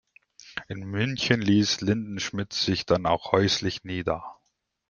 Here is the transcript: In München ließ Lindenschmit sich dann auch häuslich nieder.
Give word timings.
In 0.67 0.79
München 0.79 1.43
ließ 1.43 1.81
Lindenschmit 1.81 2.53
sich 2.53 2.87
dann 2.87 3.05
auch 3.05 3.33
häuslich 3.33 3.83
nieder. 3.83 4.39